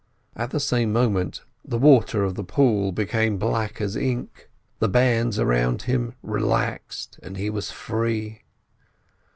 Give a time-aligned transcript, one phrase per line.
[0.35, 5.37] At the same moment the water of the pool became black as ink, the bands
[5.37, 8.41] around him relaxed, and he was free.